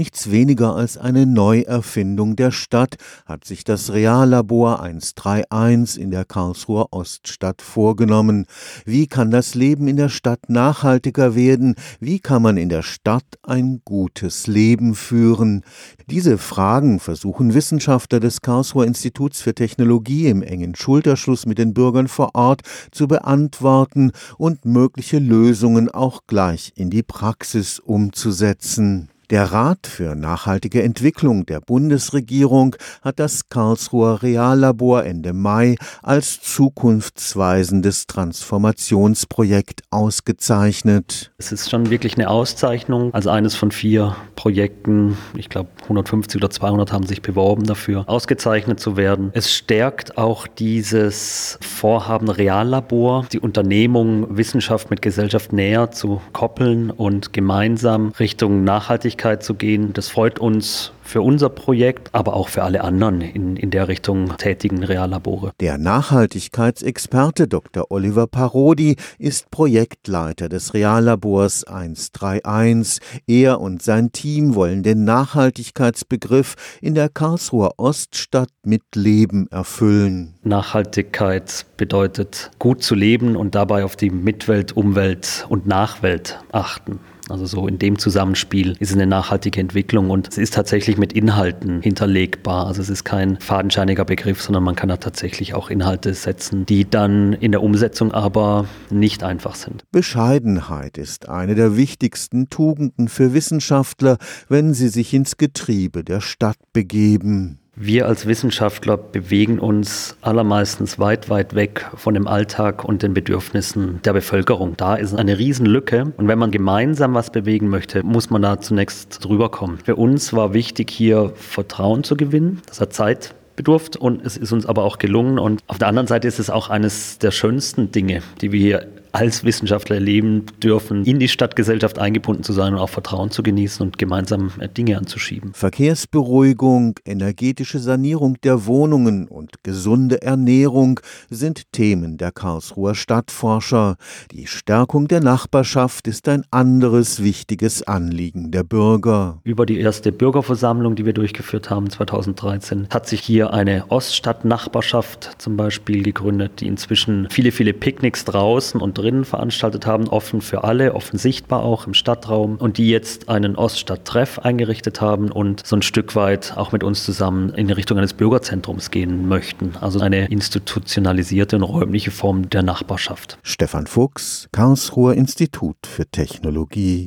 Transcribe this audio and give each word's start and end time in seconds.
Nichts 0.00 0.30
weniger 0.30 0.76
als 0.76 0.96
eine 0.96 1.26
Neuerfindung 1.26 2.34
der 2.34 2.52
Stadt 2.52 2.96
hat 3.26 3.44
sich 3.44 3.64
das 3.64 3.92
Reallabor 3.92 4.80
131 4.80 6.00
in 6.00 6.10
der 6.10 6.24
Karlsruher 6.24 6.86
Oststadt 6.90 7.60
vorgenommen. 7.60 8.46
Wie 8.86 9.06
kann 9.08 9.30
das 9.30 9.54
Leben 9.54 9.88
in 9.88 9.98
der 9.98 10.08
Stadt 10.08 10.48
nachhaltiger 10.48 11.34
werden? 11.34 11.74
Wie 12.00 12.18
kann 12.18 12.40
man 12.40 12.56
in 12.56 12.70
der 12.70 12.82
Stadt 12.82 13.26
ein 13.42 13.82
gutes 13.84 14.46
Leben 14.46 14.94
führen? 14.94 15.64
Diese 16.08 16.38
Fragen 16.38 16.98
versuchen 16.98 17.52
Wissenschaftler 17.52 18.20
des 18.20 18.40
Karlsruher 18.40 18.86
Instituts 18.86 19.42
für 19.42 19.54
Technologie 19.54 20.28
im 20.28 20.40
engen 20.40 20.74
Schulterschluss 20.76 21.44
mit 21.44 21.58
den 21.58 21.74
Bürgern 21.74 22.08
vor 22.08 22.30
Ort 22.32 22.62
zu 22.90 23.06
beantworten 23.06 24.12
und 24.38 24.64
mögliche 24.64 25.18
Lösungen 25.18 25.90
auch 25.90 26.22
gleich 26.26 26.72
in 26.74 26.88
die 26.88 27.02
Praxis 27.02 27.78
umzusetzen. 27.78 29.10
Der 29.30 29.52
Rat 29.52 29.86
für 29.86 30.16
nachhaltige 30.16 30.82
Entwicklung 30.82 31.46
der 31.46 31.60
Bundesregierung 31.60 32.74
hat 33.00 33.20
das 33.20 33.48
Karlsruher 33.48 34.24
Reallabor 34.24 35.04
Ende 35.04 35.32
Mai 35.32 35.76
als 36.02 36.40
zukunftsweisendes 36.40 38.08
Transformationsprojekt 38.08 39.82
ausgezeichnet. 39.90 41.30
Es 41.38 41.52
ist 41.52 41.70
schon 41.70 41.90
wirklich 41.90 42.16
eine 42.16 42.28
Auszeichnung 42.28 43.14
als 43.14 43.28
eines 43.28 43.54
von 43.54 43.70
vier 43.70 44.16
Projekten. 44.34 45.16
Ich 45.36 45.48
glaube, 45.48 45.68
150 45.84 46.42
oder 46.42 46.50
200 46.50 46.92
haben 46.92 47.06
sich 47.06 47.22
beworben 47.22 47.66
dafür, 47.66 48.08
ausgezeichnet 48.08 48.80
zu 48.80 48.96
werden. 48.96 49.30
Es 49.32 49.54
stärkt 49.54 50.18
auch 50.18 50.48
dieses 50.48 51.56
Vorhaben 51.60 52.28
Reallabor, 52.28 53.26
die 53.30 53.38
Unternehmung 53.38 54.36
Wissenschaft 54.36 54.90
mit 54.90 55.02
Gesellschaft 55.02 55.52
näher 55.52 55.92
zu 55.92 56.20
koppeln 56.32 56.90
und 56.90 57.32
gemeinsam 57.32 58.08
Richtung 58.18 58.64
Nachhaltigkeit 58.64 59.19
Nachhaltigkeit 59.20 59.42
zu 59.42 59.54
gehen. 59.54 59.92
Das 59.92 60.08
freut 60.08 60.38
uns 60.38 60.92
für 61.02 61.22
unser 61.22 61.48
Projekt, 61.48 62.14
aber 62.14 62.34
auch 62.34 62.48
für 62.48 62.62
alle 62.62 62.82
anderen 62.82 63.20
in, 63.20 63.56
in 63.56 63.70
der 63.70 63.88
Richtung 63.88 64.36
tätigen 64.36 64.82
Reallabore. 64.84 65.52
Der 65.60 65.76
Nachhaltigkeitsexperte 65.76 67.48
Dr. 67.48 67.86
Oliver 67.90 68.26
Parodi 68.26 68.96
ist 69.18 69.50
Projektleiter 69.50 70.48
des 70.48 70.72
Reallabors 70.72 71.64
131. 71.64 73.00
Er 73.26 73.60
und 73.60 73.82
sein 73.82 74.12
Team 74.12 74.54
wollen 74.54 74.82
den 74.82 75.04
Nachhaltigkeitsbegriff 75.04 76.54
in 76.80 76.94
der 76.94 77.08
Karlsruher 77.08 77.74
Oststadt 77.76 78.50
mit 78.64 78.82
Leben 78.94 79.48
erfüllen. 79.50 80.34
Nachhaltigkeit 80.44 81.66
bedeutet 81.76 82.52
gut 82.58 82.82
zu 82.82 82.94
leben 82.94 83.36
und 83.36 83.54
dabei 83.54 83.84
auf 83.84 83.96
die 83.96 84.10
Mitwelt, 84.10 84.76
Umwelt 84.76 85.46
und 85.48 85.66
Nachwelt 85.66 86.38
achten. 86.52 87.00
Also 87.30 87.46
so 87.46 87.66
in 87.66 87.78
dem 87.78 87.98
Zusammenspiel 87.98 88.76
ist 88.78 88.90
es 88.90 88.94
eine 88.94 89.06
nachhaltige 89.06 89.60
Entwicklung 89.60 90.10
und 90.10 90.28
es 90.28 90.38
ist 90.38 90.54
tatsächlich 90.54 90.98
mit 90.98 91.12
Inhalten 91.12 91.80
hinterlegbar. 91.80 92.66
Also 92.66 92.82
es 92.82 92.90
ist 92.90 93.04
kein 93.04 93.38
fadenscheiniger 93.38 94.04
Begriff, 94.04 94.42
sondern 94.42 94.64
man 94.64 94.74
kann 94.74 94.88
da 94.88 94.96
tatsächlich 94.96 95.54
auch 95.54 95.70
Inhalte 95.70 96.14
setzen, 96.14 96.66
die 96.66 96.88
dann 96.88 97.32
in 97.32 97.52
der 97.52 97.62
Umsetzung 97.62 98.12
aber 98.12 98.66
nicht 98.90 99.22
einfach 99.22 99.54
sind. 99.54 99.84
Bescheidenheit 99.92 100.98
ist 100.98 101.28
eine 101.28 101.54
der 101.54 101.76
wichtigsten 101.76 102.50
Tugenden 102.50 103.08
für 103.08 103.32
Wissenschaftler, 103.32 104.18
wenn 104.48 104.74
sie 104.74 104.88
sich 104.88 105.14
ins 105.14 105.36
Getriebe 105.36 106.02
der 106.04 106.20
Stadt 106.20 106.58
begeben. 106.72 107.59
Wir 107.76 108.06
als 108.06 108.26
Wissenschaftler 108.26 108.96
bewegen 108.96 109.60
uns 109.60 110.16
allermeistens 110.22 110.98
weit, 110.98 111.30
weit 111.30 111.54
weg 111.54 111.88
von 111.94 112.14
dem 112.14 112.26
Alltag 112.26 112.84
und 112.84 113.02
den 113.02 113.14
Bedürfnissen 113.14 114.02
der 114.02 114.12
Bevölkerung. 114.12 114.76
Da 114.76 114.96
ist 114.96 115.14
eine 115.14 115.38
Riesenlücke. 115.38 116.12
Und 116.16 116.26
wenn 116.26 116.38
man 116.38 116.50
gemeinsam 116.50 117.14
was 117.14 117.30
bewegen 117.30 117.68
möchte, 117.68 118.02
muss 118.02 118.28
man 118.28 118.42
da 118.42 118.60
zunächst 118.60 119.24
drüber 119.24 119.50
kommen. 119.50 119.78
Für 119.84 119.94
uns 119.94 120.32
war 120.32 120.52
wichtig, 120.52 120.90
hier 120.90 121.32
Vertrauen 121.36 122.02
zu 122.02 122.16
gewinnen. 122.16 122.60
Das 122.66 122.80
hat 122.80 122.92
Zeit 122.92 123.34
bedurft 123.54 123.96
und 123.96 124.24
es 124.26 124.36
ist 124.36 124.52
uns 124.52 124.66
aber 124.66 124.82
auch 124.82 124.98
gelungen. 124.98 125.38
Und 125.38 125.60
auf 125.68 125.78
der 125.78 125.88
anderen 125.88 126.08
Seite 126.08 126.26
ist 126.26 126.40
es 126.40 126.50
auch 126.50 126.70
eines 126.70 127.18
der 127.18 127.30
schönsten 127.30 127.92
Dinge, 127.92 128.22
die 128.40 128.50
wir 128.50 128.60
hier 128.60 128.86
als 129.12 129.44
Wissenschaftler 129.44 129.96
erleben 129.96 130.46
dürfen, 130.62 131.04
in 131.04 131.18
die 131.18 131.28
Stadtgesellschaft 131.28 131.98
eingebunden 131.98 132.42
zu 132.42 132.52
sein 132.52 132.74
und 132.74 132.80
auch 132.80 132.88
Vertrauen 132.88 133.30
zu 133.30 133.42
genießen 133.42 133.84
und 133.84 133.98
gemeinsam 133.98 134.52
äh, 134.58 134.68
Dinge 134.68 134.96
anzuschieben. 134.98 135.52
Verkehrsberuhigung, 135.54 136.98
energetische 137.04 137.78
Sanierung 137.78 138.40
der 138.42 138.66
Wohnungen 138.66 139.28
und 139.28 139.62
gesunde 139.62 140.22
Ernährung 140.22 141.00
sind 141.28 141.72
Themen 141.72 142.16
der 142.18 142.32
Karlsruher 142.32 142.94
Stadtforscher. 142.94 143.96
Die 144.32 144.46
Stärkung 144.46 145.08
der 145.08 145.20
Nachbarschaft 145.20 146.06
ist 146.06 146.28
ein 146.28 146.44
anderes 146.50 147.22
wichtiges 147.22 147.82
Anliegen 147.82 148.50
der 148.50 148.64
Bürger. 148.64 149.40
Über 149.44 149.66
die 149.66 149.80
erste 149.80 150.12
Bürgerversammlung, 150.12 150.94
die 150.94 151.06
wir 151.06 151.12
durchgeführt 151.12 151.70
haben 151.70 151.90
2013, 151.90 152.88
hat 152.90 153.08
sich 153.08 153.20
hier 153.20 153.52
eine 153.52 153.90
Oststadt-Nachbarschaft 153.90 155.36
zum 155.38 155.56
Beispiel 155.56 156.02
gegründet, 156.02 156.60
die 156.60 156.66
inzwischen 156.66 157.28
viele, 157.30 157.52
viele 157.52 157.72
Picknicks 157.72 158.24
draußen 158.24 158.80
und 158.80 158.99
drinnen 159.00 159.24
veranstaltet 159.24 159.86
haben, 159.86 160.08
offen 160.08 160.40
für 160.40 160.64
alle, 160.64 160.94
offen 160.94 161.18
sichtbar 161.18 161.62
auch 161.62 161.86
im 161.86 161.94
Stadtraum 161.94 162.56
und 162.56 162.78
die 162.78 162.90
jetzt 162.90 163.28
einen 163.28 163.56
Oststadt-Treff 163.56 164.38
eingerichtet 164.38 165.00
haben 165.00 165.30
und 165.32 165.66
so 165.66 165.76
ein 165.76 165.82
Stück 165.82 166.14
weit 166.16 166.56
auch 166.56 166.72
mit 166.72 166.84
uns 166.84 167.04
zusammen 167.04 167.50
in 167.54 167.70
Richtung 167.70 167.98
eines 167.98 168.14
Bürgerzentrums 168.14 168.90
gehen 168.90 169.26
möchten. 169.28 169.72
Also 169.80 170.00
eine 170.00 170.26
institutionalisierte 170.28 171.56
und 171.56 171.62
räumliche 171.62 172.10
Form 172.10 172.50
der 172.50 172.62
Nachbarschaft. 172.62 173.38
Stefan 173.42 173.86
Fuchs, 173.86 174.48
Karlsruher 174.52 175.14
Institut 175.14 175.76
für 175.86 176.06
Technologie 176.06 176.98